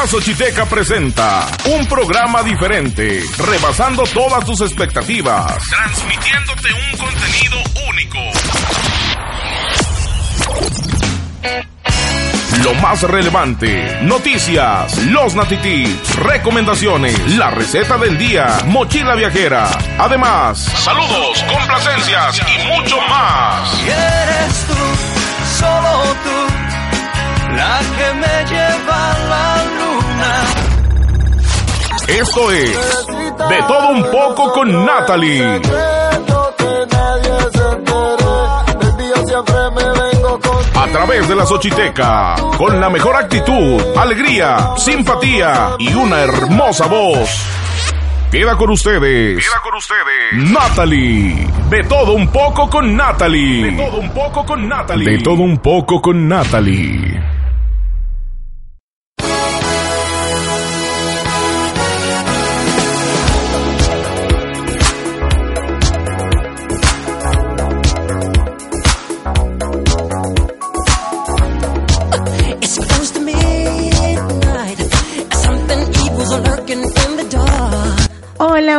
[0.00, 7.56] La Xochiteca presenta un programa diferente, rebasando todas tus expectativas, transmitiéndote un contenido
[7.88, 8.18] único.
[12.62, 19.68] Lo más relevante, noticias, los natitips, recomendaciones, la receta del día, mochila viajera.
[19.98, 23.82] Además, saludos, complacencias y mucho más.
[23.82, 29.77] eres tú, solo tú, la que me lleva la.
[32.08, 33.06] Esto es
[33.50, 35.60] De todo un poco con Natalie.
[40.74, 47.28] A través de la Xochiteca, con la mejor actitud, alegría, simpatía y una hermosa voz.
[48.30, 49.38] Queda con ustedes.
[49.38, 50.52] Queda con ustedes.
[50.52, 51.46] Natalie.
[51.70, 53.70] De todo un poco con Natalie.
[53.70, 55.10] De todo un poco con Natalie.
[55.10, 57.37] De todo un poco con Natalie.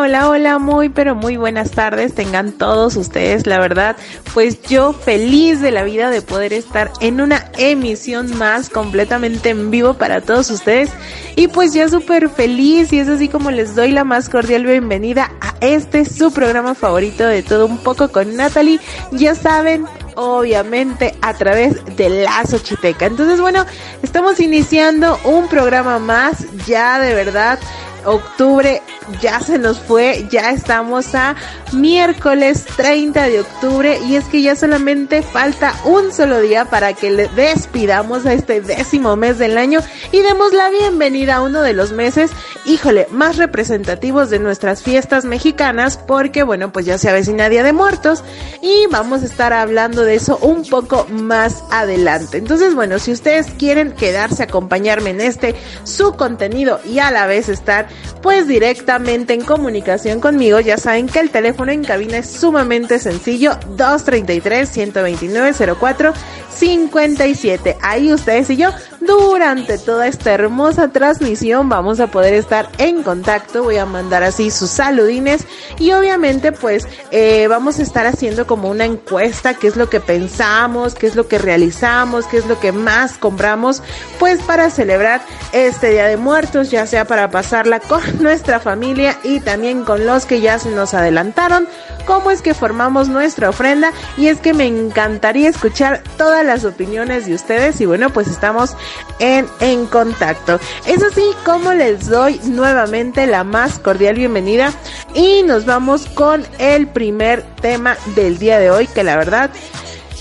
[0.09, 3.95] Hola, hola, muy pero muy buenas tardes tengan todos ustedes, la verdad,
[4.33, 9.69] pues yo feliz de la vida de poder estar en una emisión más completamente en
[9.69, 10.89] vivo para todos ustedes
[11.35, 15.30] y pues ya súper feliz y es así como les doy la más cordial bienvenida
[15.41, 18.80] a este su programa favorito de todo un poco con Natalie,
[19.11, 23.05] ya saben, obviamente a través de la Xochiteca.
[23.05, 23.63] Entonces, bueno,
[24.02, 27.59] estamos iniciando un programa más, ya de verdad,
[28.05, 28.81] octubre
[29.22, 31.36] ya se nos fue, ya estamos a
[31.73, 37.11] miércoles 30 de octubre y es que ya solamente falta un solo día para que
[37.11, 39.80] le despidamos a este décimo mes del año
[40.11, 42.31] y demos la bienvenida a uno de los meses,
[42.66, 47.73] híjole, más representativos de nuestras fiestas mexicanas porque bueno, pues ya se avecina Día de
[47.73, 48.23] Muertos
[48.61, 52.37] y vamos a estar hablando de eso un poco más adelante.
[52.37, 57.27] Entonces, bueno, si ustedes quieren quedarse a acompañarme en este su contenido y a la
[57.27, 57.89] vez estar
[58.22, 63.54] pues directamente en comunicación conmigo, ya saben que el teléfono en cabina es sumamente sencillo,
[63.77, 66.14] 233-129-04
[66.60, 67.78] 57.
[67.82, 73.64] Ahí ustedes y yo, durante toda esta hermosa transmisión, vamos a poder estar en contacto.
[73.64, 75.45] Voy a mandar así sus saludines
[75.80, 79.99] y obviamente, pues, eh, vamos a estar haciendo como una encuesta: qué es lo que
[79.99, 83.82] pensamos, qué es lo que realizamos, qué es lo que más compramos,
[84.20, 85.22] pues, para celebrar
[85.54, 90.26] este Día de Muertos, ya sea para pasarla con nuestra familia y también con los
[90.26, 91.67] que ya se nos adelantaron.
[92.06, 97.28] Cómo es que formamos nuestra ofrenda y es que me encantaría escuchar todas las opiniones
[97.28, 98.76] de ustedes y bueno pues estamos
[99.20, 100.60] en, en contacto.
[100.88, 104.73] Es así como les doy nuevamente la más cordial bienvenida
[105.14, 109.52] y nos vamos con el primer tema del día de hoy que la verdad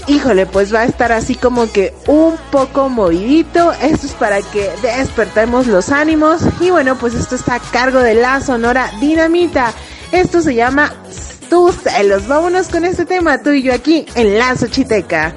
[0.08, 3.72] híjole, pues va a estar así como que un poco movidito.
[3.72, 6.42] Esto es para que despertemos los ánimos.
[6.60, 9.72] Y bueno, pues esto está a cargo de la Sonora Dinamita.
[10.10, 10.92] Esto se llama
[11.50, 12.26] Tus celos.
[12.26, 15.36] Vámonos con este tema, tú y yo aquí en la Xochiteca.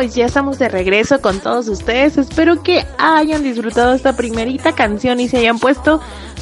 [0.00, 2.16] Pues ya estamos de regreso con todos ustedes.
[2.16, 6.00] Espero que hayan disfrutado esta primerita canción y se hayan puesto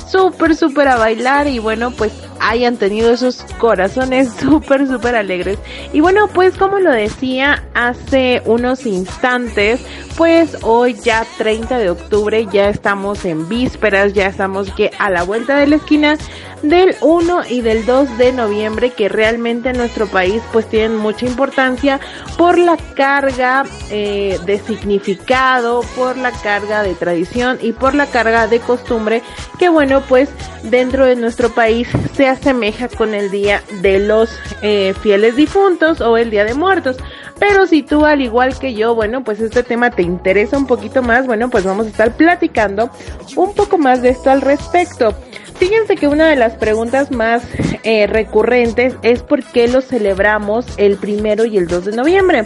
[0.09, 5.59] súper, súper a bailar y bueno, pues hayan tenido esos corazones súper, súper alegres.
[5.93, 9.81] Y bueno, pues como lo decía hace unos instantes,
[10.17, 15.25] pues hoy ya 30 de octubre ya estamos en vísperas, ya estamos que a la
[15.25, 16.17] vuelta de la esquina
[16.63, 21.27] del 1 y del 2 de noviembre que realmente en nuestro país pues tienen mucha
[21.27, 22.01] importancia
[22.37, 28.47] por la carga eh, de significado, por la carga de tradición y por la carga
[28.47, 29.23] de costumbre
[29.59, 30.29] que bueno pues
[30.63, 34.31] dentro de nuestro país se asemeja con el día de los
[34.63, 36.97] eh, fieles difuntos o el día de muertos.
[37.39, 41.03] Pero si tú al igual que yo, bueno, pues este tema te interesa un poquito
[41.03, 42.91] más, bueno, pues vamos a estar platicando
[43.37, 45.15] un poco más de esto al respecto.
[45.59, 47.43] Fíjense que una de las preguntas más
[47.83, 52.45] eh, recurrentes es por qué lo celebramos el primero y el 2 de noviembre.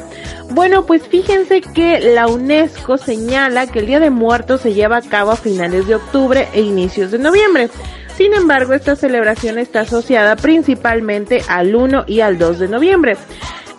[0.50, 5.02] Bueno, pues fíjense que la UNESCO señala que el Día de Muertos se lleva a
[5.02, 7.68] cabo a finales de octubre e inicios de noviembre.
[8.16, 13.16] Sin embargo, esta celebración está asociada principalmente al 1 y al 2 de noviembre.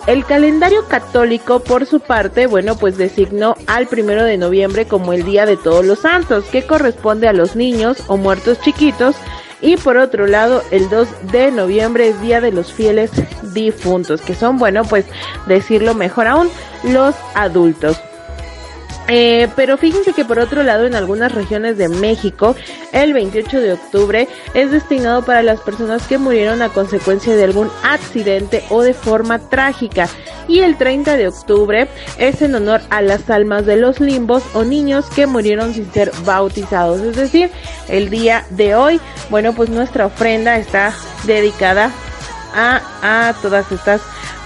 [0.05, 5.23] El calendario católico, por su parte, bueno, pues designó al primero de noviembre como el
[5.23, 9.15] Día de Todos los Santos, que corresponde a los niños o muertos chiquitos,
[9.61, 13.11] y por otro lado, el 2 de noviembre es Día de los Fieles
[13.53, 15.05] Difuntos, que son, bueno, pues
[15.47, 16.49] decirlo mejor aún,
[16.83, 17.97] los adultos.
[19.07, 22.55] Eh, pero fíjense que por otro lado en algunas regiones de México
[22.93, 27.69] el 28 de octubre es destinado para las personas que murieron a consecuencia de algún
[27.83, 30.07] accidente o de forma trágica.
[30.47, 34.63] Y el 30 de octubre es en honor a las almas de los limbos o
[34.63, 37.01] niños que murieron sin ser bautizados.
[37.01, 37.49] Es decir
[37.89, 40.93] el día de hoy bueno pues nuestra ofrenda está
[41.25, 41.91] dedicada
[42.55, 44.01] a, a todas estas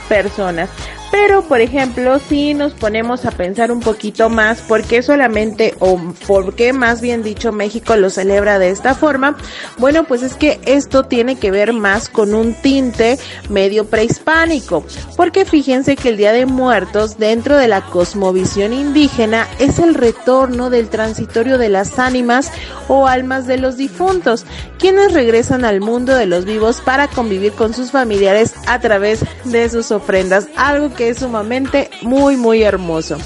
[0.10, 0.70] personas
[1.12, 5.98] pero, por ejemplo, si nos ponemos a pensar un poquito más, ¿por qué solamente, o
[6.28, 9.38] por qué más bien dicho, México lo celebra de esta forma?
[9.78, 13.18] Bueno, pues es que esto tiene que ver más con un tinte
[13.50, 14.86] medio prehispánico,
[15.16, 20.70] porque fíjense que el Día de Muertos, dentro de la cosmovisión indígena, es el retorno
[20.70, 22.52] del transitorio de las ánimas
[22.88, 24.46] o almas de los difuntos,
[24.78, 29.70] quienes regresan al mundo de los vivos para convivir con sus familiares a través de
[29.70, 33.18] sus ofrendas, algo que es sumamente muy muy hermoso.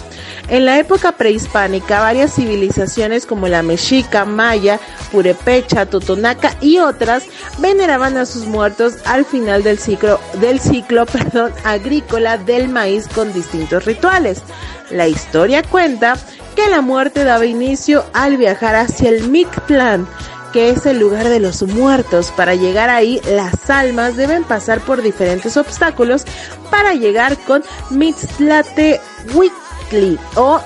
[0.47, 4.79] En la época prehispánica, varias civilizaciones como la mexica, maya,
[5.11, 7.23] purepecha, totonaca y otras
[7.59, 13.33] veneraban a sus muertos al final del ciclo, del ciclo perdón, agrícola del maíz con
[13.33, 14.43] distintos rituales.
[14.89, 16.17] La historia cuenta
[16.55, 20.05] que la muerte daba inicio al viajar hacia el Mictlán,
[20.51, 22.31] que es el lugar de los muertos.
[22.35, 26.25] Para llegar ahí, las almas deben pasar por diferentes obstáculos
[26.69, 30.61] para llegar con Mixtlatehuitli o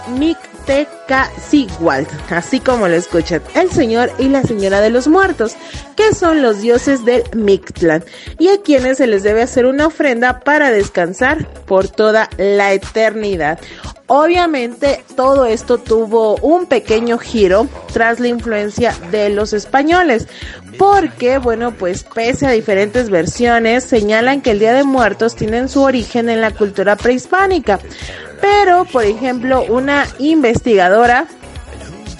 [1.05, 5.55] Mictec Cacigualt, así como lo escuchan, el señor y la señora de los muertos,
[5.95, 8.03] que son los dioses del Mictlán,
[8.39, 13.59] y a quienes se les debe hacer una ofrenda para descansar por toda la eternidad.
[14.07, 20.27] Obviamente todo esto tuvo un pequeño giro tras la influencia de los españoles,
[20.77, 25.81] porque bueno, pues pese a diferentes versiones, señalan que el Día de Muertos tiene su
[25.81, 27.79] origen en la cultura prehispánica.
[28.41, 31.27] Pero, por ejemplo, una investigadora diseñadora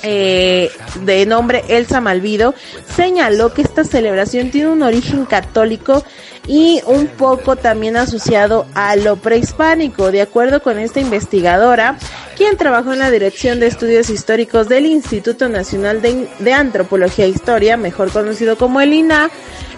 [0.03, 0.69] eh,
[1.03, 2.53] de nombre Elsa Malvido
[2.95, 6.03] señaló que esta celebración tiene un origen católico
[6.47, 10.11] y un poco también asociado a lo prehispánico.
[10.11, 11.97] De acuerdo con esta investigadora,
[12.37, 17.29] quien trabajó en la Dirección de Estudios Históricos del Instituto Nacional de, de Antropología e
[17.29, 19.31] Historia, mejor conocido como el INA,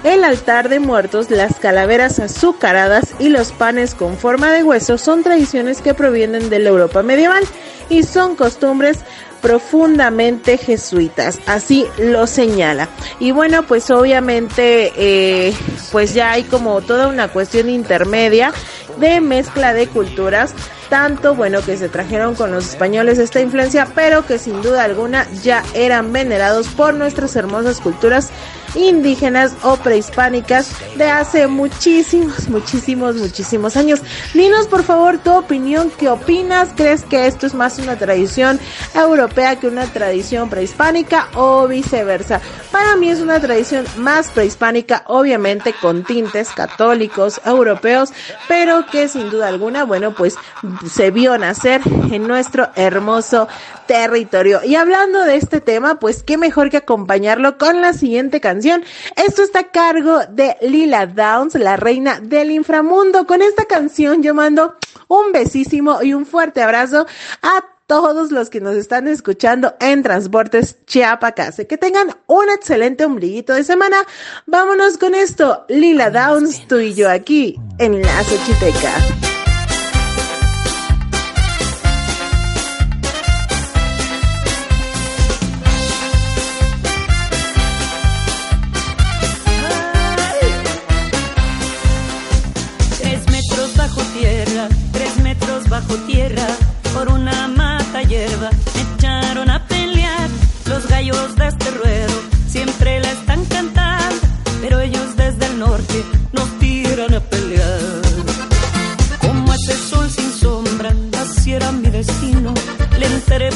[0.04, 5.24] el altar de muertos, las calaveras azucaradas y los panes con forma de hueso son
[5.24, 7.44] tradiciones que provienen de la Europa medieval
[7.90, 9.00] y son costumbres
[9.41, 12.89] profundamente jesuitas, así lo señala.
[13.20, 15.53] Y bueno, pues obviamente, eh,
[15.91, 18.53] pues ya hay como toda una cuestión intermedia
[19.00, 20.53] de mezcla de culturas,
[20.89, 25.27] tanto bueno que se trajeron con los españoles esta influencia, pero que sin duda alguna
[25.44, 28.32] ya eran venerados por nuestras hermosas culturas
[28.77, 34.01] indígenas o prehispánicas de hace muchísimos, muchísimos, muchísimos años.
[34.34, 36.69] Dinos por favor tu opinión, ¿qué opinas?
[36.75, 38.60] ¿Crees que esto es más una tradición
[38.93, 42.39] europea que una tradición prehispánica o viceversa?
[42.72, 48.12] Para mí es una tradición más prehispánica, obviamente con tintes católicos, europeos,
[48.48, 50.36] pero que sin duda alguna, bueno, pues
[50.91, 51.81] se vio nacer
[52.12, 53.48] en nuestro hermoso
[53.88, 54.62] territorio.
[54.63, 58.67] Y hablando de este tema, pues qué mejor que acompañarlo con la siguiente canción.
[59.16, 63.26] Esto está a cargo de Lila Downs, la reina del inframundo.
[63.26, 64.76] Con esta canción yo mando
[65.08, 67.06] un besísimo y un fuerte abrazo
[67.42, 71.68] a todos los que nos están escuchando en Transportes Chiapacase.
[71.68, 73.98] Que tengan un excelente ombliguito de semana.
[74.46, 75.66] Vámonos con esto.
[75.70, 79.37] Lila Downs, tú y yo aquí en La Xochiteca.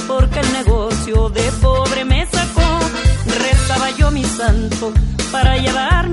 [0.07, 2.79] Porque el negocio de pobre me sacó.
[3.25, 4.91] Rezaba yo mi santo
[5.31, 6.10] para llevar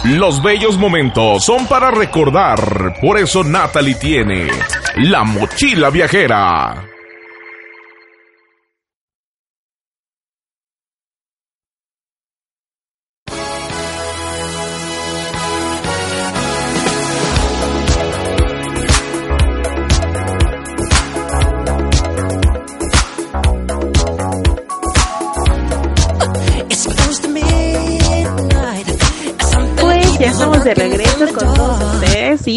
[0.04, 4.48] Los bellos momentos son para recordar, por eso Natalie tiene
[4.96, 6.87] la mochila viajera.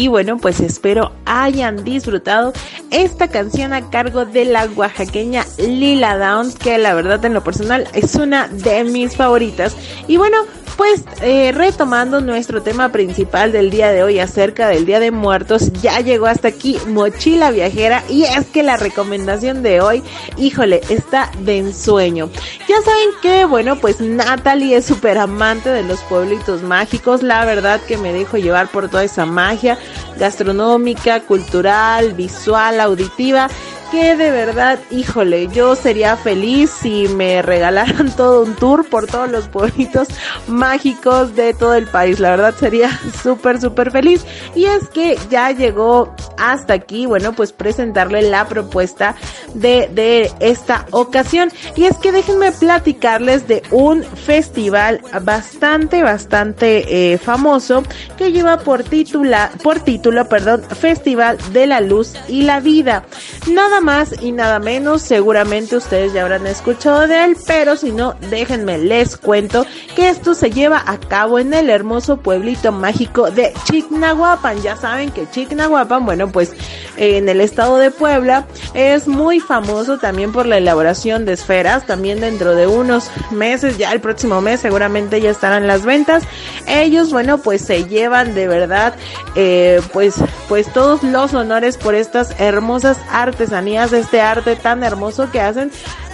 [0.02, 2.52] Y bueno, pues espero hayan disfrutado
[2.90, 7.86] esta canción a cargo de la oaxaqueña Lila Downs, que la verdad en lo personal
[7.94, 9.76] es una de mis favoritas.
[10.08, 10.38] Y bueno,
[10.76, 15.72] pues eh, retomando nuestro tema principal del día de hoy acerca del Día de Muertos,
[15.74, 20.02] ya llegó hasta aquí Mochila Viajera y es que la recomendación de hoy,
[20.36, 22.30] híjole, está de ensueño.
[22.68, 27.80] Ya saben que, bueno, pues Natalie es súper amante de los pueblitos mágicos, la verdad
[27.80, 29.78] que me dejo llevar por toda esa magia
[30.18, 33.48] gastronómica, cultural, visual, auditiva
[33.92, 39.30] que de verdad, híjole, yo sería feliz si me regalaran todo un tour por todos
[39.30, 40.08] los pueblitos
[40.48, 42.18] mágicos de todo el país.
[42.18, 42.90] La verdad sería
[43.22, 44.24] súper, súper feliz.
[44.54, 49.14] Y es que ya llegó hasta aquí, bueno, pues presentarle la propuesta
[49.52, 51.50] de, de esta ocasión.
[51.76, 57.82] Y es que déjenme platicarles de un festival bastante, bastante eh, famoso
[58.16, 63.04] que lleva por titula, por título, perdón, Festival de la Luz y la Vida.
[63.50, 68.14] Nada más y nada menos, seguramente ustedes ya habrán escuchado de él, pero si no,
[68.30, 69.66] déjenme les cuento
[69.96, 74.62] que esto se lleva a cabo en el hermoso pueblito mágico de Chignahuapan.
[74.62, 76.52] Ya saben que Chignahuapan, bueno, pues
[76.96, 82.20] en el estado de Puebla es muy famoso también por la elaboración de esferas, también
[82.20, 86.24] dentro de unos meses, ya el próximo mes seguramente ya estarán las ventas.
[86.68, 88.94] Ellos, bueno, pues se llevan de verdad,
[89.34, 90.16] eh, pues,
[90.48, 95.70] pues todos los honores por estas hermosas artesanías de este arte tan hermoso que hacen,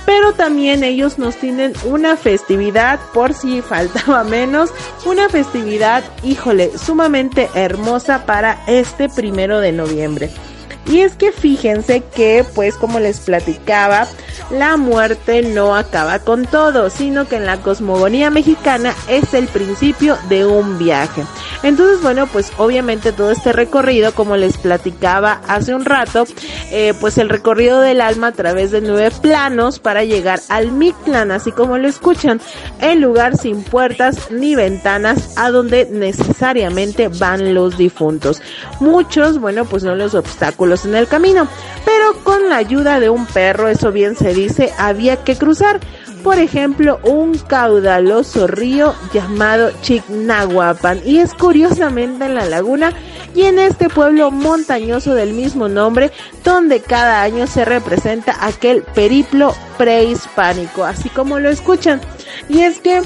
[0.07, 4.71] pero también ellos nos tienen una festividad, por si faltaba menos,
[5.05, 10.31] una festividad, híjole, sumamente hermosa para este primero de noviembre.
[10.89, 14.07] Y es que fíjense que, pues como les platicaba,
[14.51, 20.17] la muerte no acaba con todo, sino que en la cosmogonía mexicana es el principio
[20.31, 21.25] de un viaje.
[21.63, 26.25] Entonces, bueno, pues obviamente todo este recorrido, como les platicaba hace un rato,
[26.71, 31.33] eh, pues el recorrido del alma a través de nueve planos para llegar al Mictlán,
[31.33, 32.41] así como lo escuchan,
[32.81, 38.41] el lugar sin puertas ni ventanas a donde necesariamente van los difuntos.
[38.81, 41.49] Muchos, bueno, pues son los obstáculos en el camino,
[41.85, 45.81] pero con la ayuda de un perro, eso bien se dice, había que cruzar.
[46.23, 52.93] Por ejemplo, un caudaloso río llamado Chignahuapan y es curiosamente en la laguna
[53.35, 56.11] y en este pueblo montañoso del mismo nombre
[56.43, 62.01] donde cada año se representa aquel periplo prehispánico, así como lo escuchan.
[62.49, 63.01] Y es que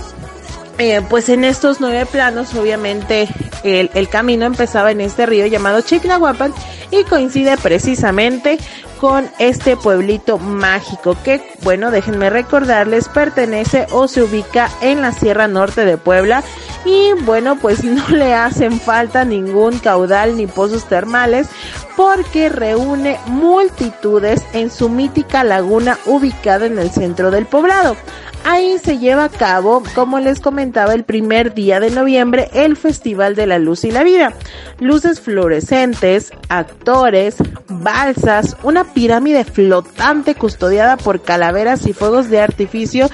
[0.83, 3.29] eh, pues en estos nueve planos, obviamente,
[3.62, 6.53] el, el, camino empezaba en este río llamado Chignahuapan
[6.90, 8.59] y coincide precisamente
[9.03, 15.49] con este pueblito mágico que, bueno, déjenme recordarles, pertenece o se ubica en la Sierra
[15.49, 16.45] Norte de Puebla
[16.85, 21.49] y, bueno, pues no le hacen falta ningún caudal ni pozos termales
[21.97, 27.97] porque reúne multitudes en su mítica laguna ubicada en el centro del poblado.
[28.45, 33.37] Ahí se lleva a cabo, como les comentaba, el primer día de noviembre, el Festival
[33.37, 34.33] de la Luz y la Vida.
[34.81, 37.37] Luces fluorescentes, actores,
[37.69, 43.09] balsas, una pirámide flotante custodiada por calaveras y fuegos de artificio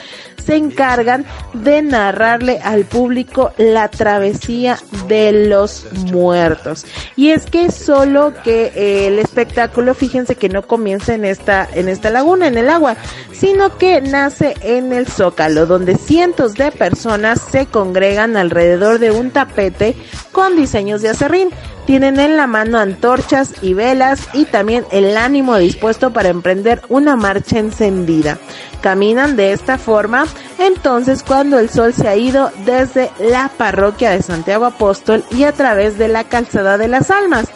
[0.48, 6.86] se encargan de narrarle al público la travesía de los muertos.
[7.16, 11.90] Y es que solo que eh, el espectáculo, fíjense que no comienza en esta, en
[11.90, 12.96] esta laguna, en el agua,
[13.30, 19.30] sino que nace en el Zócalo, donde cientos de personas se congregan alrededor de un
[19.30, 19.96] tapete
[20.32, 21.50] con diseños de acerrín.
[21.88, 27.16] Tienen en la mano antorchas y velas y también el ánimo dispuesto para emprender una
[27.16, 28.36] marcha encendida.
[28.82, 30.26] Caminan de esta forma,
[30.58, 35.52] entonces cuando el sol se ha ido desde la parroquia de Santiago Apóstol y a
[35.52, 37.46] través de la calzada de las almas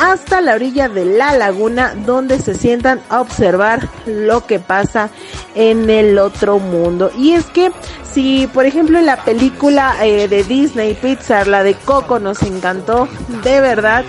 [0.00, 5.10] hasta la orilla de la laguna donde se sientan a observar lo que pasa
[5.54, 7.12] en el otro mundo.
[7.16, 7.70] Y es que
[8.10, 13.08] si, por ejemplo, en la película eh, de Disney Pixar, la de Coco, nos encantó,
[13.44, 14.04] de verdad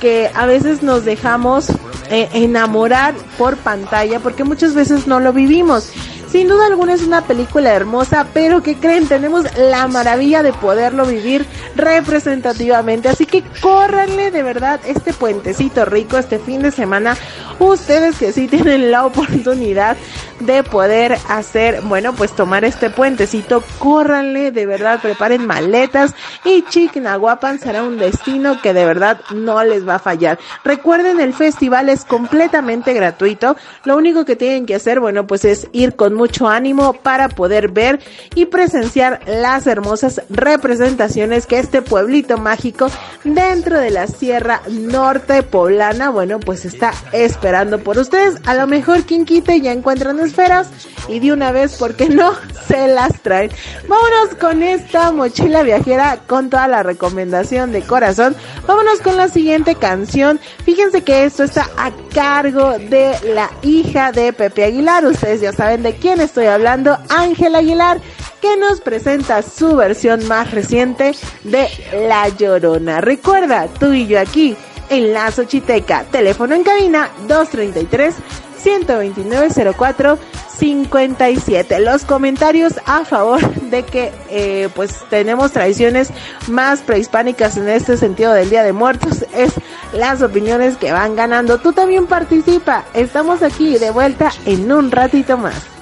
[0.00, 1.70] que a veces nos dejamos
[2.10, 5.90] eh, enamorar por pantalla porque muchas veces no lo vivimos.
[6.30, 11.06] Sin duda alguna es una película hermosa, pero que creen, tenemos la maravilla de poderlo
[11.06, 13.08] vivir representativamente.
[13.08, 17.16] Así que córranle de verdad este puentecito rico este fin de semana.
[17.58, 19.96] Ustedes que sí tienen la oportunidad
[20.40, 27.58] de poder hacer, bueno, pues tomar este puentecito, córranle de verdad, preparen maletas y Chiquinahuapan
[27.58, 30.38] será un destino que de verdad no les va a fallar.
[30.64, 33.56] Recuerden, el festival es completamente gratuito.
[33.84, 37.68] Lo único que tienen que hacer, bueno, pues es ir con mucho ánimo para poder
[37.68, 38.00] ver
[38.34, 42.88] y presenciar las hermosas representaciones que este pueblito mágico
[43.24, 48.36] dentro de la Sierra Norte Poblana, bueno, pues está esperando por ustedes.
[48.46, 50.68] A lo mejor quien quite ya encuentran esferas
[51.08, 52.32] y de una vez, ¿por qué no?
[52.68, 53.50] Se las traen.
[53.88, 58.34] Vámonos con esta mochila viajera con toda la recomendación de corazón.
[58.66, 60.40] Vámonos con la siguiente canción.
[60.64, 65.04] Fíjense que esto está a cargo de la hija de Pepe Aguilar.
[65.06, 68.00] Ustedes ya saben de quién estoy hablando, Ángel Aguilar,
[68.40, 71.68] que nos presenta su versión más reciente de
[72.08, 73.00] La Llorona.
[73.00, 74.56] Recuerda, tú y yo aquí
[74.88, 78.14] en La Xochiteca, teléfono en cabina 233
[78.62, 80.18] 129 04
[80.58, 81.80] 57.
[81.80, 86.10] Los comentarios a favor de que eh, pues tenemos tradiciones
[86.48, 89.52] más prehispánicas en este sentido del Día de Muertos es
[89.92, 91.58] las opiniones que van ganando.
[91.58, 92.84] Tú también participa.
[92.94, 95.75] Estamos aquí de vuelta en un ratito más.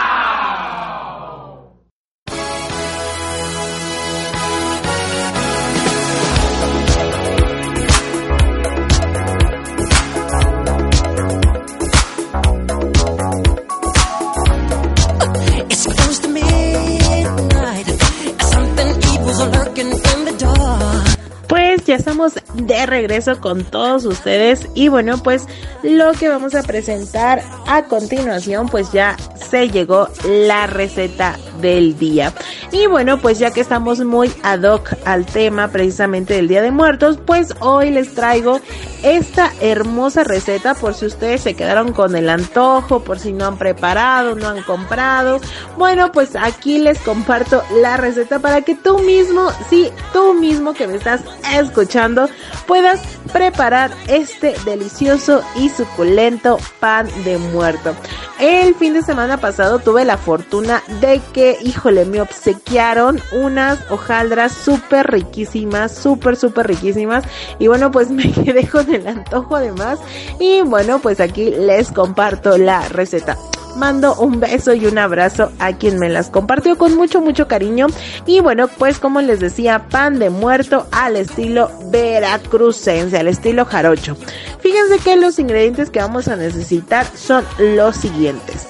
[22.86, 24.68] Regreso con todos ustedes.
[24.74, 25.46] Y bueno pues
[25.82, 32.32] lo que vamos a presentar a continuación pues ya se llegó la receta del día
[32.72, 36.70] y bueno pues ya que estamos muy ad hoc al tema precisamente del Día de
[36.70, 38.60] Muertos pues hoy les traigo
[39.02, 43.58] esta hermosa receta por si ustedes se quedaron con el antojo por si no han
[43.58, 45.40] preparado no han comprado
[45.76, 50.86] bueno pues aquí les comparto la receta para que tú mismo sí tú mismo que
[50.86, 52.28] me estás escuchando
[52.66, 53.00] puedas
[53.32, 57.94] preparar este delicioso y suculento pan de muerto.
[58.38, 64.52] El fin de semana pasado tuve la fortuna de que, híjole, me obsequiaron unas hojaldras
[64.52, 67.24] súper riquísimas, súper, súper riquísimas.
[67.58, 69.98] Y bueno, pues me quedé con el antojo además.
[70.38, 73.36] Y bueno, pues aquí les comparto la receta
[73.76, 77.86] mando un beso y un abrazo a quien me las compartió con mucho, mucho cariño.
[78.26, 84.16] Y bueno, pues como les decía, pan de muerto al estilo veracrucense, al estilo jarocho.
[84.60, 88.66] Fíjense que los ingredientes que vamos a necesitar son los siguientes.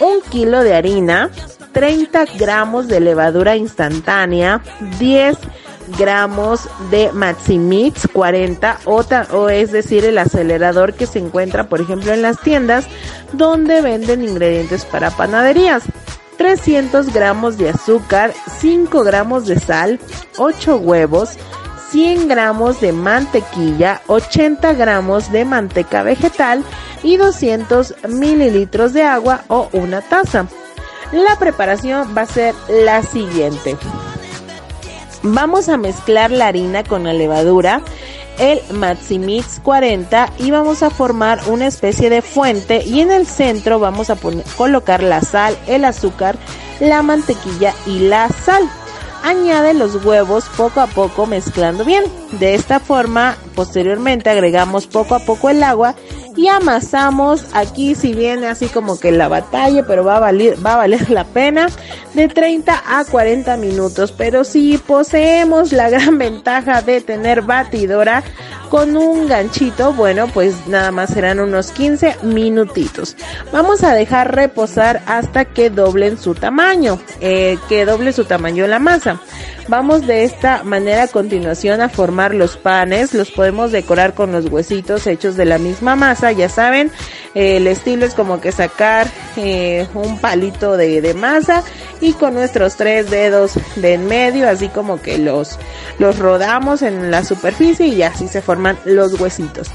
[0.00, 1.30] Un kilo de harina,
[1.72, 4.62] 30 gramos de levadura instantánea,
[4.98, 5.38] 10
[5.98, 12.12] gramos de Maximix 40 o, o es decir el acelerador que se encuentra por ejemplo
[12.12, 12.86] en las tiendas
[13.32, 15.82] donde venden ingredientes para panaderías
[16.38, 19.98] 300 gramos de azúcar 5 gramos de sal
[20.38, 21.36] 8 huevos
[21.92, 26.64] 100 gramos de mantequilla, 80 gramos de manteca vegetal
[27.02, 30.46] y 200 mililitros de agua o una taza.
[31.12, 33.76] La preparación va a ser la siguiente.
[35.22, 37.82] Vamos a mezclar la harina con la levadura
[38.38, 43.78] el Maximix 40 y vamos a formar una especie de fuente y en el centro
[43.78, 46.36] vamos a poner, colocar la sal, el azúcar,
[46.80, 48.68] la mantequilla y la sal.
[49.22, 52.02] Añade los huevos poco a poco mezclando bien.
[52.32, 55.94] De esta forma, posteriormente agregamos poco a poco el agua
[56.36, 60.74] y amasamos aquí si viene así como que la batalla, pero va a valer, va
[60.74, 61.68] a valer la pena
[62.14, 64.12] de 30 a 40 minutos.
[64.12, 68.22] Pero si poseemos la gran ventaja de tener batidora
[68.70, 73.16] con un ganchito, bueno, pues nada más serán unos 15 minutitos.
[73.52, 78.78] Vamos a dejar reposar hasta que doblen su tamaño, eh, que doble su tamaño la
[78.78, 79.20] masa.
[79.68, 84.46] Vamos de esta manera a continuación a formar los panes, los podemos decorar con los
[84.46, 86.92] huesitos hechos de la misma masa, ya saben,
[87.34, 91.64] el estilo es como que sacar eh, un palito de, de masa
[92.00, 95.58] y con nuestros tres dedos de en medio, así como que los,
[95.98, 99.70] los rodamos en la superficie y así se forman los huesitos.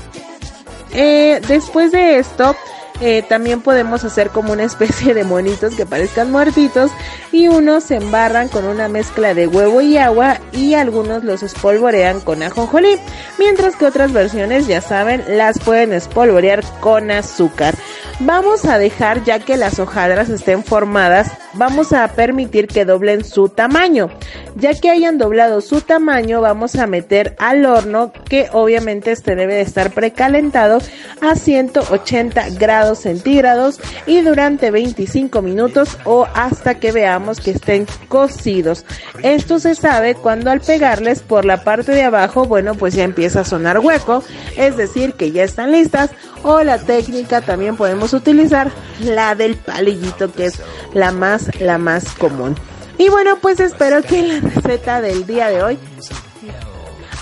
[0.94, 2.56] Eh, después de esto,
[3.02, 6.92] eh, también podemos hacer como una especie de monitos que parezcan muertitos
[7.32, 12.22] y unos se embarran con una mezcla de huevo y agua y algunos los espolvorean
[12.22, 12.98] con ajonjolí,
[13.38, 17.76] mientras que otras versiones ya saben las pueden espolvorear con azúcar.
[18.20, 23.48] Vamos a dejar ya que las hojaldras estén formadas, vamos a permitir que doblen su
[23.48, 24.10] tamaño.
[24.56, 29.54] Ya que hayan doblado su tamaño, vamos a meter al horno que obviamente este debe
[29.54, 30.80] de estar precalentado
[31.22, 38.84] a 180 grados centígrados y durante 25 minutos o hasta que veamos que estén cocidos.
[39.22, 43.42] Esto se sabe cuando al pegarles por la parte de abajo, bueno, pues ya empieza
[43.42, 44.24] a sonar hueco,
[44.58, 46.10] es decir, que ya están listas
[46.48, 50.62] o la técnica también podemos utilizar la del palillito que es
[50.94, 52.56] la más la más común.
[52.98, 55.78] Y bueno, pues espero que la receta del día de hoy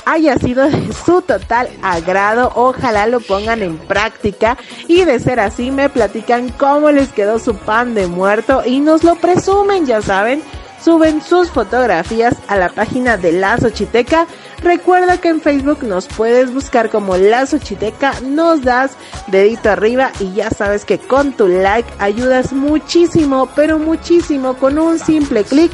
[0.06, 2.52] haya sido de su total agrado.
[2.56, 4.58] Ojalá lo pongan en práctica
[4.88, 9.04] y de ser así me platican cómo les quedó su pan de muerto y nos
[9.04, 10.44] lo presumen, ya saben.
[10.86, 14.28] Suben sus fotografías a la página de La Xochiteca.
[14.62, 18.92] Recuerda que en Facebook nos puedes buscar como La Xochiteca, nos das
[19.26, 25.00] dedito arriba y ya sabes que con tu like ayudas muchísimo, pero muchísimo, con un
[25.00, 25.72] simple clic.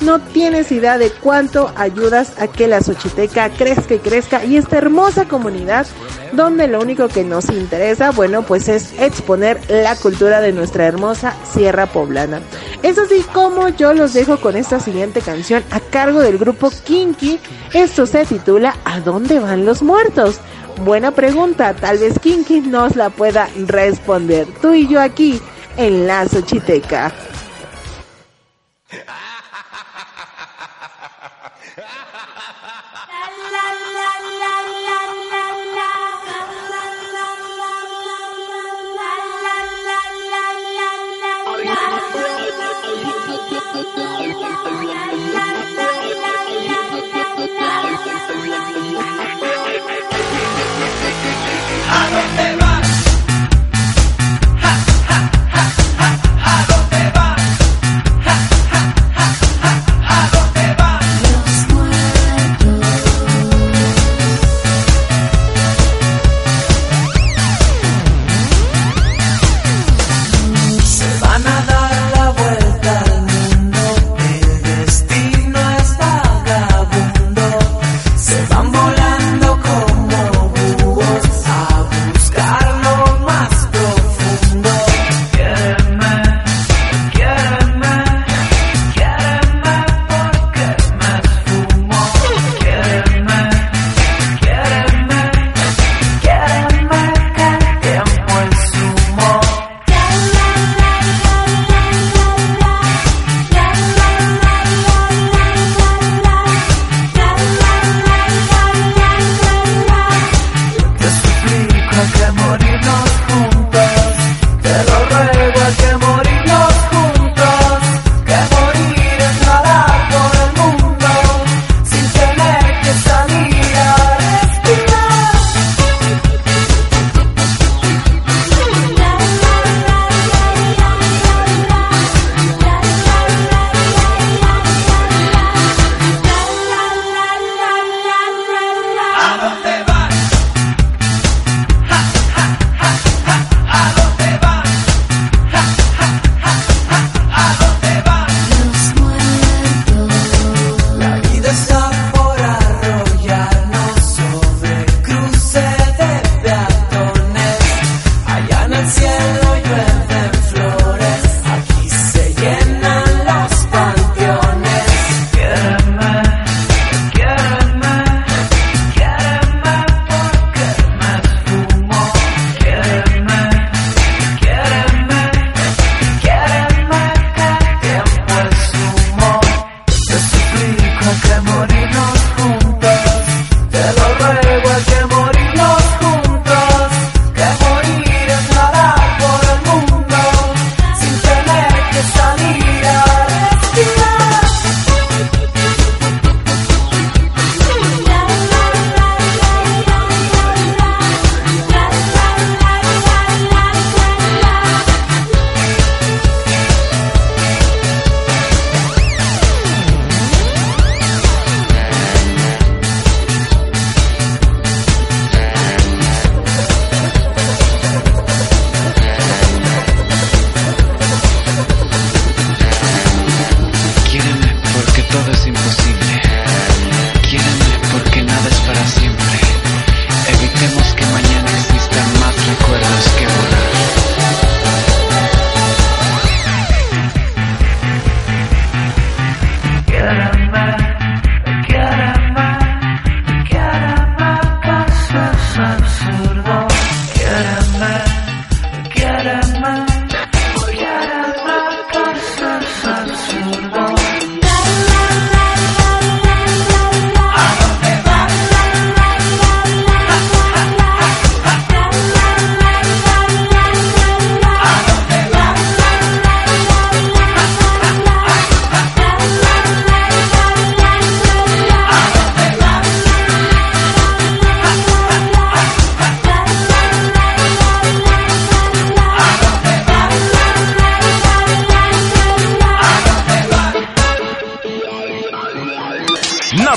[0.00, 4.78] No tienes idea de cuánto ayudas a que La Xochiteca crezca y crezca y esta
[4.78, 5.86] hermosa comunidad
[6.32, 11.34] donde lo único que nos interesa, bueno, pues es exponer la cultura de nuestra hermosa
[11.52, 12.40] Sierra Poblana.
[12.82, 17.38] Es así como yo los dejo con esta siguiente canción a cargo del grupo Kinky.
[17.72, 20.40] Esto se titula ¿A dónde van los muertos?
[20.82, 24.46] Buena pregunta, tal vez Kinky nos la pueda responder.
[24.60, 25.40] Tú y yo aquí
[25.76, 27.12] en La Xochiteca.
[52.14, 52.63] Van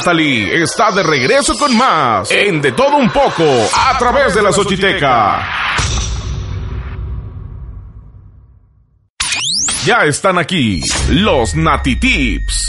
[0.07, 3.43] Natalie está de regreso con más en De Todo Un Poco
[3.75, 5.45] a través de la Xochiteca.
[9.85, 12.66] Ya están aquí los Nati Tips.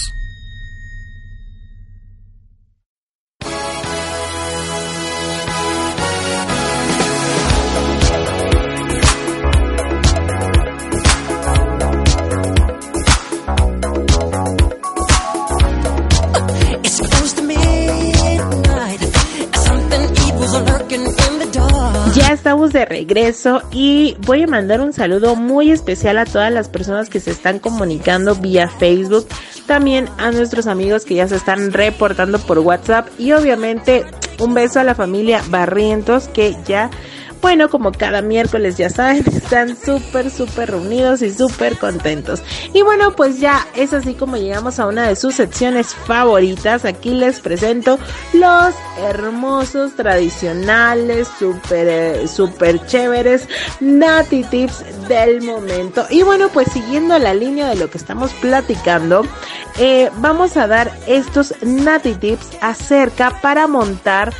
[23.72, 27.58] Y voy a mandar un saludo muy especial a todas las personas que se están
[27.58, 29.26] comunicando vía Facebook,
[29.66, 34.04] también a nuestros amigos que ya se están reportando por WhatsApp y obviamente
[34.38, 36.90] un beso a la familia Barrientos que ya
[37.40, 42.42] bueno, como cada miércoles ya saben, están súper, súper reunidos y súper contentos.
[42.72, 46.84] Y bueno, pues ya es así como llegamos a una de sus secciones favoritas.
[46.84, 47.98] Aquí les presento
[48.32, 53.48] los hermosos, tradicionales, súper, eh, súper chéveres
[53.80, 56.06] Nati Tips del momento.
[56.10, 59.22] Y bueno, pues siguiendo la línea de lo que estamos platicando,
[59.78, 64.32] eh, vamos a dar estos Nati Tips acerca para montar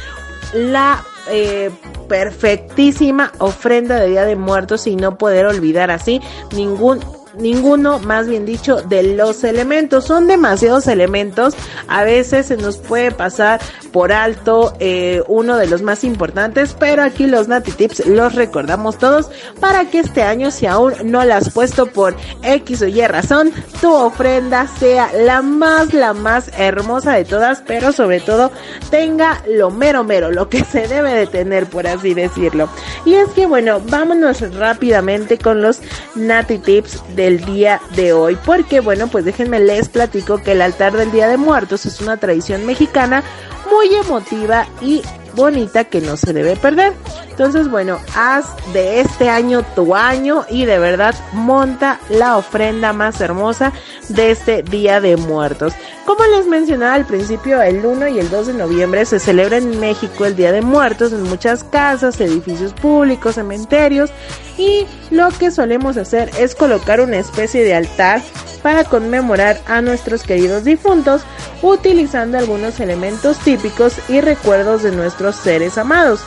[0.53, 1.71] la eh,
[2.09, 6.21] perfectísima ofrenda de Día de Muertos y no poder olvidar así
[6.55, 7.01] ningún
[7.37, 10.05] ninguno, más bien dicho, de los elementos.
[10.05, 11.55] Son demasiados elementos.
[11.87, 13.61] A veces se nos puede pasar
[13.93, 18.99] por alto eh, uno de los más importantes, pero aquí los Nati Tips los recordamos
[18.99, 23.07] todos para que este año, si aún no la has puesto por X o Y
[23.07, 28.51] razón, tu ofrenda sea la más, la más hermosa de todas, pero sobre todo
[28.91, 32.69] tenga lo mero mero, lo que se debe de tener, por así decirlo.
[33.05, 35.81] Y es que bueno, vámonos rápidamente con los
[36.15, 40.97] Nati Tips del día de hoy, porque bueno, pues déjenme les platico que el altar
[40.97, 43.25] del Día de Muertos es una tradición mexicana
[43.69, 45.03] muy emotiva y
[45.39, 46.93] bonita que no se debe perder.
[47.31, 53.21] Entonces, bueno, haz de este año tu año y de verdad monta la ofrenda más
[53.21, 53.73] hermosa
[54.09, 55.73] de este Día de Muertos.
[56.05, 59.79] Como les mencionaba al principio, el 1 y el 2 de noviembre se celebra en
[59.79, 64.11] México el Día de Muertos en muchas casas, edificios públicos, cementerios
[64.57, 68.21] y lo que solemos hacer es colocar una especie de altar
[68.63, 71.23] para conmemorar a nuestros queridos difuntos
[71.63, 76.21] utilizando algunos elementos típicos y recuerdos de nuestros seres amados.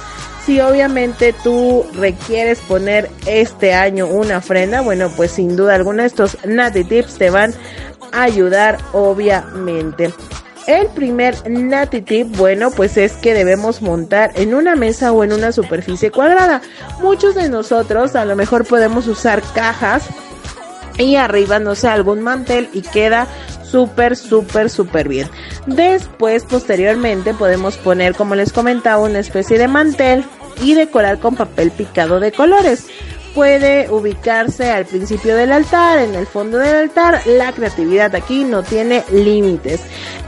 [0.45, 6.37] Si obviamente tú requieres poner este año una ofrenda, bueno, pues sin duda alguna estos
[6.45, 7.53] Nati Tips te van
[8.11, 10.11] a ayudar obviamente.
[10.67, 15.33] El primer Nati Tip, bueno, pues es que debemos montar en una mesa o en
[15.33, 16.61] una superficie cuadrada.
[17.01, 20.05] Muchos de nosotros a lo mejor podemos usar cajas
[20.97, 23.27] y arriba, no sé, algún mantel y queda
[23.71, 25.29] súper, súper, súper bien.
[25.65, 30.25] Después, posteriormente, podemos poner, como les comentaba, una especie de mantel
[30.61, 32.87] y decorar con papel picado de colores.
[33.33, 37.21] Puede ubicarse al principio del altar, en el fondo del altar.
[37.25, 39.79] La creatividad aquí no tiene límites.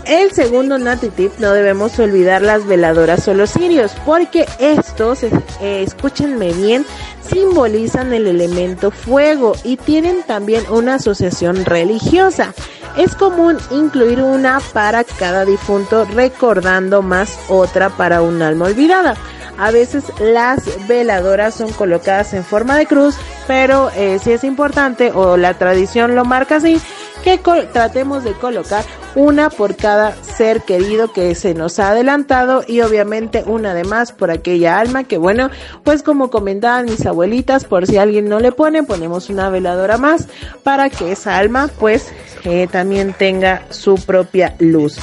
[0.06, 5.32] El segundo Nati Tip, no debemos olvidar las veladoras o los cirios, porque estos, eh,
[5.62, 6.86] escúchenme bien,
[7.30, 12.54] simbolizan el elemento fuego y tienen también una asociación religiosa.
[12.98, 19.16] Es común incluir una para cada difunto, recordando más otra para un alma olvidada.
[19.58, 23.16] A veces las veladoras son colocadas en forma de cruz,
[23.48, 26.80] pero eh, si es importante o la tradición lo marca así,
[27.24, 27.40] que
[27.72, 28.84] tratemos de colocar
[29.16, 34.12] una por cada ser querido que se nos ha adelantado y obviamente una de más
[34.12, 35.50] por aquella alma que bueno,
[35.84, 40.28] pues como comentaban mis abuelitas, por si alguien no le pone, ponemos una veladora más
[40.64, 42.12] para que esa alma pues
[42.44, 44.98] eh, también tenga su propia luz.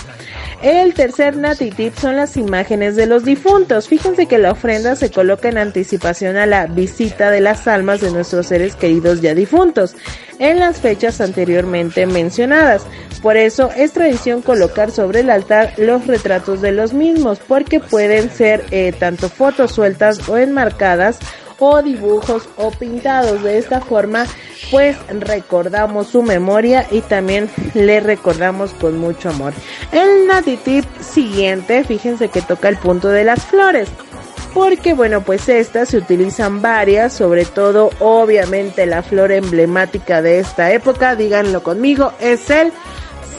[0.62, 3.88] El tercer Nati Tip son las imágenes de los difuntos.
[3.88, 8.10] Fíjense que la ofrenda se coloca en anticipación a la visita de las almas de
[8.10, 9.96] nuestros seres queridos ya difuntos
[10.38, 12.82] en las fechas anteriormente mencionadas.
[13.22, 18.30] Por eso es tradición colocar sobre el altar los retratos de los mismos, porque pueden
[18.30, 21.18] ser eh, tanto fotos sueltas o enmarcadas
[21.60, 23.42] o dibujos o pintados.
[23.44, 24.26] De esta forma,
[24.70, 29.52] pues recordamos su memoria y también le recordamos con mucho amor.
[29.92, 33.88] El Nati Tip siguiente, fíjense que toca el punto de las flores.
[34.52, 40.72] Porque bueno, pues estas se utilizan varias, sobre todo obviamente la flor emblemática de esta
[40.72, 42.72] época, díganlo conmigo, es el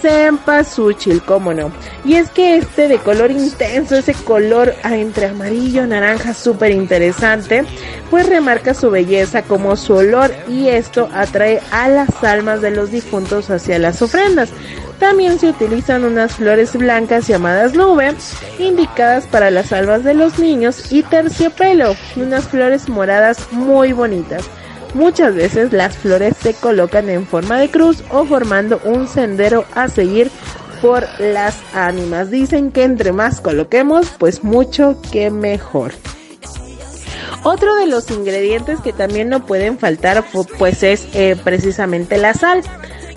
[0.01, 1.71] cempasúchil, cómo no.
[2.03, 7.63] Y es que este de color intenso, ese color ah, entre amarillo, naranja, súper interesante,
[8.09, 12.91] pues remarca su belleza como su olor y esto atrae a las almas de los
[12.91, 14.49] difuntos hacia las ofrendas.
[14.99, 18.13] También se utilizan unas flores blancas llamadas nube,
[18.59, 24.47] indicadas para las almas de los niños, y terciopelo, unas flores moradas muy bonitas.
[24.93, 29.87] Muchas veces las flores se colocan en forma de cruz o formando un sendero a
[29.87, 30.29] seguir
[30.81, 32.29] por las ánimas.
[32.29, 35.93] Dicen que entre más coloquemos, pues mucho que mejor.
[37.43, 40.23] Otro de los ingredientes que también no pueden faltar
[40.59, 42.61] pues es eh, precisamente la sal.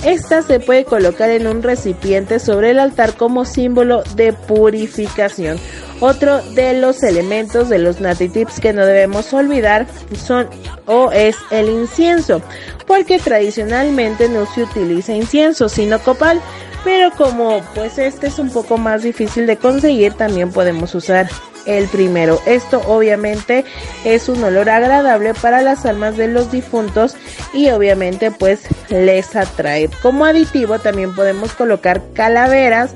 [0.05, 5.59] Esta se puede colocar en un recipiente sobre el altar como símbolo de purificación.
[6.00, 10.48] Otro de los elementos de los natitips que no debemos olvidar son
[10.84, 12.42] o es el incienso,
[12.86, 16.38] porque tradicionalmente no se utiliza incienso sino copal,
[16.85, 21.28] pero como pues este es un poco más difícil de conseguir, también podemos usar
[21.66, 22.41] el primero.
[22.47, 23.64] Esto obviamente
[24.05, 27.16] es un olor agradable para las almas de los difuntos
[27.53, 29.89] y obviamente pues les atrae.
[30.03, 32.93] Como aditivo también podemos colocar calaveras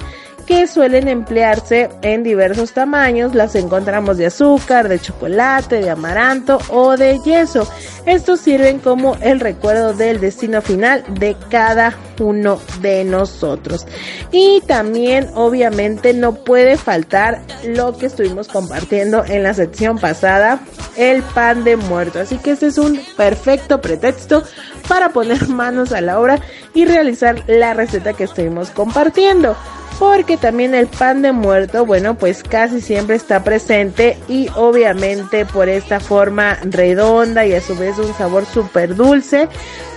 [0.48, 3.34] que suelen emplearse en diversos tamaños.
[3.34, 7.68] Las encontramos de azúcar, de chocolate, de amaranto o de yeso.
[8.06, 13.86] Estos sirven como el recuerdo del destino final de cada uno de nosotros.
[14.32, 20.60] Y también obviamente no puede faltar lo que estuvimos compartiendo en la sección pasada,
[20.96, 22.20] el pan de muerto.
[22.20, 24.44] Así que este es un perfecto pretexto
[24.88, 26.40] para poner manos a la obra
[26.72, 29.54] y realizar la receta que estuvimos compartiendo
[29.98, 35.68] porque también el pan de muerto, bueno, pues casi siempre está presente y obviamente por
[35.68, 39.48] esta forma redonda y a su vez un sabor súper dulce,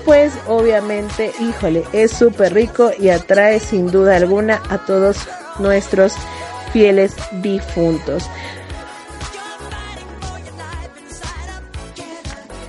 [0.06, 5.18] pues obviamente, híjole, es súper rico y atrae sin duda alguna a todos
[5.60, 6.14] nuestros
[6.74, 8.30] fieles difuntos.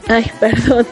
[0.08, 0.86] Ay, perdón.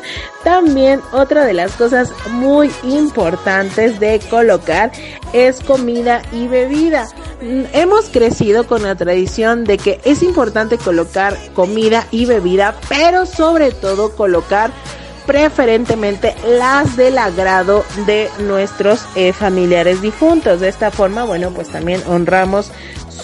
[0.45, 4.93] También otra de las cosas muy importantes de colocar
[5.33, 7.09] es comida y bebida.
[7.43, 13.27] Mm, Hemos crecido con la tradición de que es importante colocar comida y bebida, pero
[13.27, 14.71] sobre todo colocar
[15.27, 20.61] preferentemente las del agrado de nuestros eh, familiares difuntos.
[20.61, 22.73] De esta forma, bueno, pues también honramos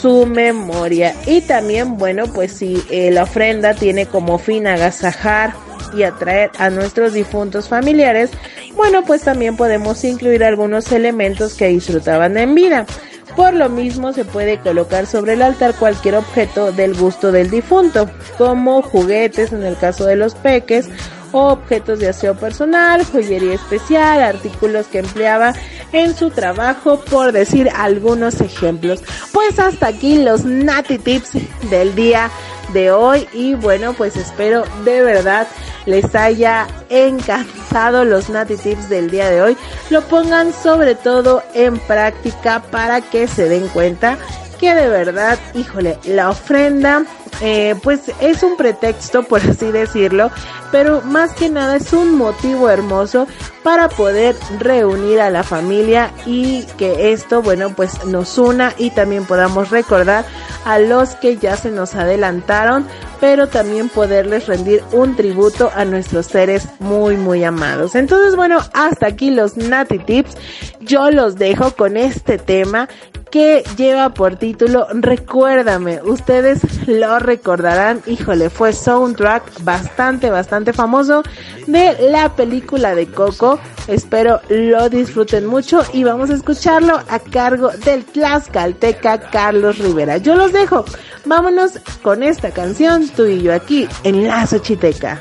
[0.00, 1.14] su memoria.
[1.26, 5.54] Y también, bueno, pues si eh, la ofrenda tiene como fin agasajar
[5.96, 8.30] y atraer a nuestros difuntos familiares,
[8.74, 12.86] bueno, pues también podemos incluir algunos elementos que disfrutaban en vida.
[13.34, 18.08] Por lo mismo se puede colocar sobre el altar cualquier objeto del gusto del difunto,
[18.38, 20.88] como juguetes en el caso de los peques,
[21.32, 25.54] objetos de aseo personal, joyería especial, artículos que empleaba
[25.92, 29.02] en su trabajo, por decir algunos ejemplos.
[29.32, 31.32] Pues hasta aquí los Nati Tips
[31.70, 32.30] del día
[32.72, 35.46] de hoy y bueno, pues espero de verdad
[35.86, 39.56] les haya encantado los Nati Tips del día de hoy.
[39.90, 44.18] Lo pongan sobre todo en práctica para que se den cuenta
[44.56, 47.04] que de verdad, híjole, la ofrenda,
[47.40, 50.30] eh, pues es un pretexto, por así decirlo,
[50.72, 53.26] pero más que nada es un motivo hermoso
[53.62, 59.24] para poder reunir a la familia y que esto, bueno, pues nos una y también
[59.24, 60.24] podamos recordar
[60.64, 62.86] a los que ya se nos adelantaron,
[63.20, 67.94] pero también poderles rendir un tributo a nuestros seres muy, muy amados.
[67.94, 70.36] Entonces, bueno, hasta aquí los Nati Tips.
[70.80, 72.88] Yo los dejo con este tema
[73.30, 76.00] que lleva por título Recuérdame.
[76.02, 81.22] Ustedes lo recordarán, híjole, fue soundtrack bastante, bastante famoso
[81.66, 83.58] de la película de Coco.
[83.88, 90.18] Espero lo disfruten mucho y vamos a escucharlo a cargo del Tlaxcalteca Carlos Rivera.
[90.18, 90.84] Yo los dejo.
[91.24, 91.72] Vámonos
[92.02, 95.20] con esta canción, tú y yo aquí en La Xochiteca.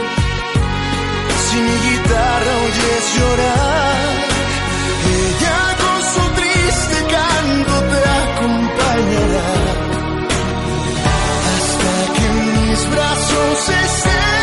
[1.51, 4.05] Si mi guitarra oyes llorar,
[5.19, 9.49] ella con su triste canto te acompañará.
[11.51, 14.40] Hasta que mis brazos estés.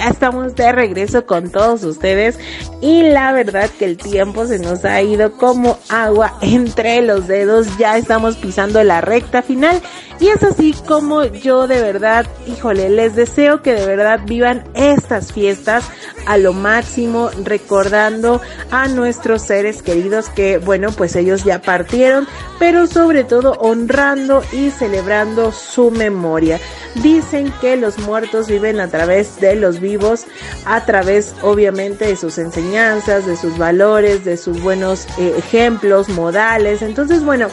[0.00, 2.38] Ya estamos de regreso con todos ustedes
[2.80, 7.66] y la verdad que el tiempo se nos ha ido como agua entre los dedos,
[7.78, 9.80] ya estamos pisando la recta final
[10.20, 15.32] y es así como yo de verdad, híjole, les deseo que de verdad vivan estas
[15.32, 15.84] fiestas
[16.26, 22.28] a lo máximo, recordando a nuestros seres queridos que, bueno, pues ellos ya partieron,
[22.58, 26.60] pero sobre todo honrando y celebrando su memoria.
[26.96, 30.26] Dicen que los muertos viven a través de los vivos,
[30.66, 36.82] a través obviamente de sus enseñanzas, de sus valores, de sus buenos eh, ejemplos, modales.
[36.82, 37.48] Entonces, bueno,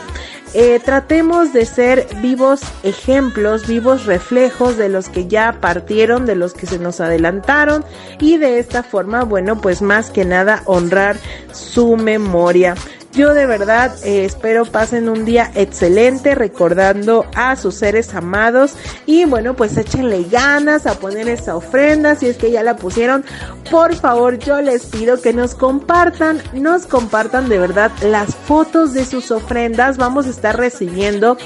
[0.54, 6.54] eh, tratemos de ser vivos ejemplos, vivos reflejos de los que ya partieron, de los
[6.54, 7.84] que se nos adelantaron
[8.20, 11.18] y de esta forma, bueno, pues más que nada honrar
[11.52, 12.76] su memoria.
[13.18, 18.76] Yo de verdad eh, espero pasen un día excelente recordando a sus seres amados
[19.08, 23.26] y bueno pues échenle ganas a poner esa ofrenda si es que ya la pusieron.
[23.72, 29.04] Por favor yo les pido que nos compartan, nos compartan de verdad las fotos de
[29.04, 29.98] sus ofrendas.
[29.98, 31.38] Vamos a estar recibiendo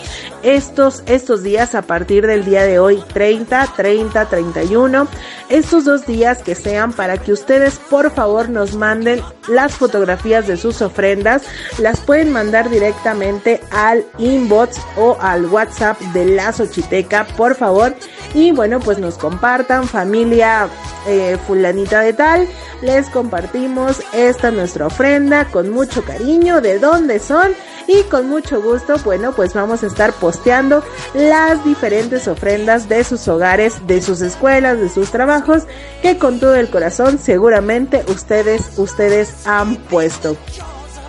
[0.44, 5.08] estos, estos días a partir del día de hoy 30, 30, 31.
[5.48, 10.58] Estos dos días que sean para que ustedes por favor nos manden las fotografías de
[10.58, 11.44] sus ofrendas
[11.78, 17.96] las pueden mandar directamente al inbox o al WhatsApp de la Xochiteca, por favor.
[18.34, 20.70] Y bueno, pues nos compartan, familia
[21.08, 22.48] eh, fulanita de tal,
[22.82, 27.54] les compartimos esta nuestra ofrenda con mucho cariño, de dónde son
[27.88, 30.84] y con mucho gusto, bueno, pues vamos a estar posteando
[31.14, 35.64] las diferentes ofrendas de sus hogares, de sus escuelas, de sus trabajos,
[36.02, 40.38] que con todo el corazón seguramente ustedes, ustedes han puesto.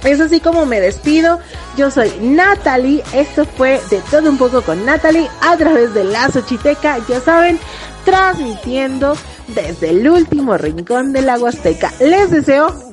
[0.05, 1.39] Es así como me despido.
[1.77, 3.03] Yo soy Natalie.
[3.15, 6.99] Esto fue de todo un poco con Natalie a través de la Xochiteca.
[7.09, 7.59] Ya saben,
[8.05, 9.17] transmitiendo
[9.49, 11.93] desde el último rincón de la Huasteca.
[12.01, 12.92] Les deseo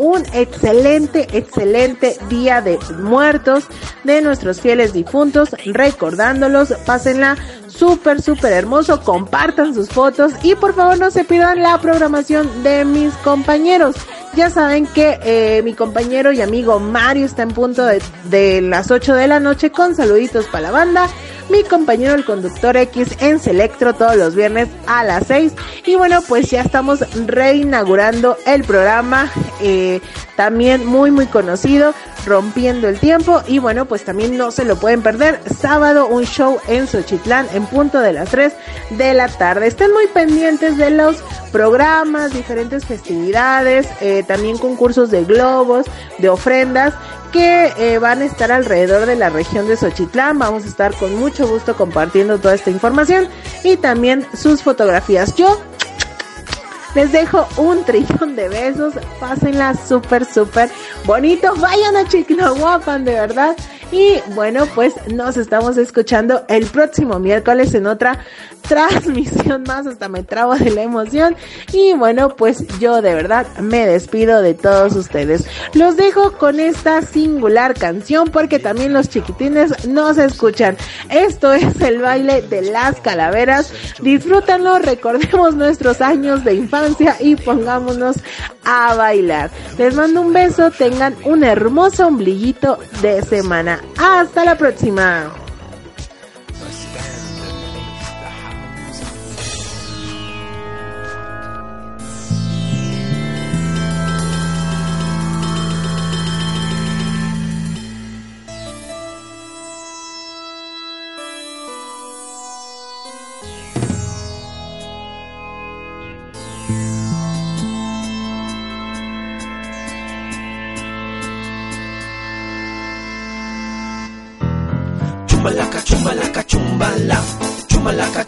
[0.00, 3.64] un excelente, excelente día de muertos
[4.02, 7.36] de nuestros fieles difuntos, recordándolos, pásenla
[7.68, 12.86] súper, súper hermoso, compartan sus fotos y por favor no se pidan la programación de
[12.86, 13.94] mis compañeros.
[14.34, 18.90] Ya saben que eh, mi compañero y amigo Mario está en punto de, de las
[18.90, 21.10] 8 de la noche con saluditos para la banda.
[21.50, 25.52] Mi compañero el conductor X en Selectro todos los viernes a las 6.
[25.84, 29.28] Y bueno, pues ya estamos reinaugurando el programa.
[29.60, 30.00] Eh,
[30.36, 31.92] también muy muy conocido,
[32.24, 33.42] Rompiendo el Tiempo.
[33.48, 35.40] Y bueno, pues también no se lo pueden perder.
[35.60, 38.52] Sábado un show en Xochitlán en punto de las 3
[38.90, 39.66] de la tarde.
[39.66, 41.16] Estén muy pendientes de los
[41.50, 45.86] programas, diferentes festividades, eh, también concursos de globos,
[46.18, 46.94] de ofrendas
[47.32, 50.38] que eh, van a estar alrededor de la región de Xochitlán.
[50.38, 53.28] Vamos a estar con mucho gusto compartiendo toda esta información
[53.64, 55.34] y también sus fotografías.
[55.34, 55.60] Yo
[56.94, 58.94] les dejo un trillón de besos.
[59.18, 60.70] Pásenla súper, súper
[61.04, 61.54] bonito.
[61.56, 63.56] Vayan a Chiquinahuapan, de verdad.
[63.92, 68.24] Y bueno, pues nos estamos escuchando el próximo miércoles en otra
[68.62, 69.86] transmisión más.
[69.86, 71.36] Hasta me trabo de la emoción.
[71.72, 75.46] Y bueno, pues yo de verdad me despido de todos ustedes.
[75.74, 80.76] Los dejo con esta singular canción porque también los chiquitines nos escuchan.
[81.10, 83.72] Esto es el baile de las calaveras.
[84.00, 88.16] Disfrútanlo, recordemos nuestros años de infancia y pongámonos
[88.64, 89.50] a bailar.
[89.76, 93.40] Les mando un beso, tengan un hermoso ombliguito de semana.
[93.40, 93.80] semana.
[93.96, 95.49] Hasta la próxima.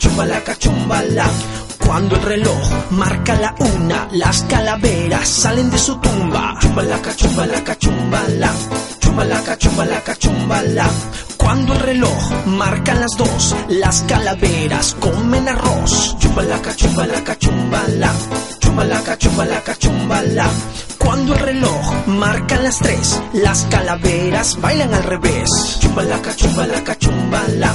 [0.03, 1.31] Chumbalaca, chumbala.
[1.79, 6.57] Cuando el reloj marca la una, las calaveras salen de su tumba.
[6.61, 8.51] Chumbalaca, chumbalaca, chumbala.
[8.99, 10.91] Chumbalaca, chumbalaca, chumbala.
[11.37, 16.17] Cuando el reloj marca las dos, las calaveras comen arroz.
[16.19, 18.13] Chumbalaca, chumbalaca, chumbala.
[18.59, 20.51] Chumbalaca, chumbalaca, chumbala.
[20.99, 25.79] Cuando el reloj marca las tres, las calaveras bailan al revés.
[25.79, 27.73] Chumbalaca, chumbalaca, chumbala.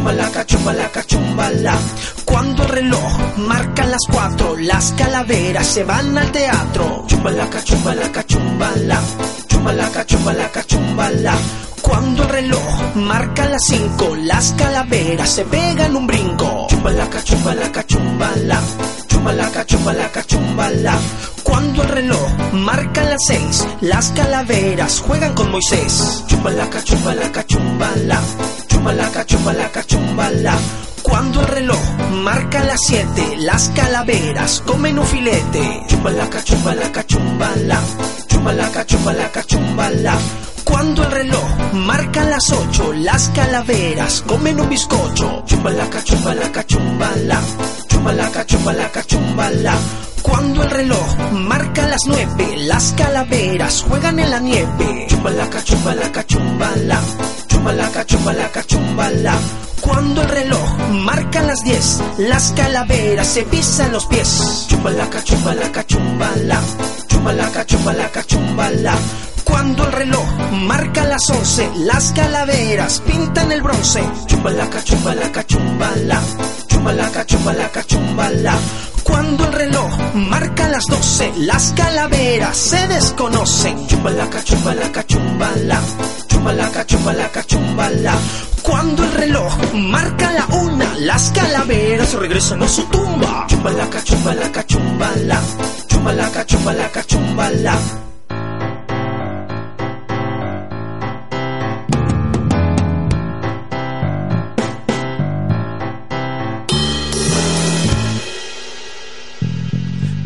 [0.00, 1.74] Chumbalaca, chumbalaca, chumbala.
[2.24, 7.04] Cuando el reloj marca las cuatro, las calaveras se van al teatro.
[7.06, 8.98] Chumbalaca, chumbalaca, chumbala.
[9.46, 11.34] Chumbalaca, chumbalaca, chumbala.
[11.82, 16.66] Cuando el reloj marca las cinco, las calaveras se pegan un brinco.
[16.70, 18.60] Chumbalaca, chumbalaca, chumbala.
[19.06, 20.98] Chumbalaca, chumbalaca, chumbala.
[21.42, 26.24] Cuando el reloj marca las seis, las calaveras juegan con Moisés.
[26.26, 28.18] Chumbalaca, chumbalaca, chumbala.
[28.80, 30.58] Chumbalaca, chumbalaca, chumbala.
[31.02, 31.78] Cuando el reloj
[32.24, 35.82] marca las siete, las calaveras comen un filete.
[35.86, 37.78] Chumbalaca, chumbalaca, chumbala.
[38.26, 40.16] Chumbalaca, chumbalaca, chumbala.
[40.64, 45.42] Cuando el reloj marca las ocho, las calaveras comen un bizcocho.
[45.44, 47.40] Chumbalaca, chumbalaca, chumbala.
[47.86, 49.74] Chumbalaca, chumbalaca, chumbala.
[50.22, 55.06] Cuando el reloj marca las nueve, las calaveras juegan en la nieve.
[55.06, 57.00] Chumbalaca, chumbalaca, chumbala.
[57.60, 59.34] Chumbalaca, chumbalaca, chumbala.
[59.82, 64.64] Cuando el reloj marca las diez, las calaveras se pisan los pies.
[64.66, 66.58] Chumbalaca, chumbalaca, chumbala.
[67.06, 68.94] Chumbalaca, chumbalaca, chumbala.
[69.44, 74.02] Cuando el reloj marca las once, las calaveras pintan el bronce.
[74.24, 76.22] Chumbalaca, chumbalaca, chumbala.
[76.66, 78.54] Chumbalaca, chumbalaca, chumbala.
[79.04, 83.86] Cuando el reloj marca las doce, las calaveras se desconocen.
[83.86, 85.80] Chumbalaca, chumbalaca, chumbala.
[86.40, 88.14] Chumbalaca, chumbalaca, chumbala.
[88.62, 93.46] Cuando el reloj marca la una, las calaveras regresan a su tumba.
[93.46, 95.38] Chumbalaca, chumbalaca, chumbala.
[95.86, 97.78] Chumbalaca, chumbalaca, chumbala.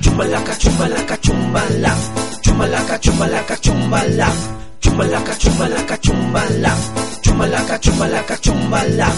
[0.00, 1.96] Chumbalaca, chumbalaca, chumbala.
[2.40, 4.63] Chumbalaca, chumbalaca, chumbala.
[4.95, 6.76] Chumbalaca, chumbalaca, chumbala.
[7.20, 9.09] Chumbalaca, chumbalaca, chumbala.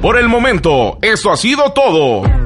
[0.00, 2.43] Por el momento, eso ha sido todo.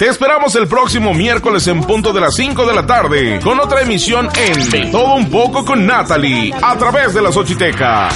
[0.00, 3.82] Te esperamos el próximo miércoles en punto de las 5 de la tarde con otra
[3.82, 8.08] emisión en Todo Un poco con Natalie a través de la Xochiteca.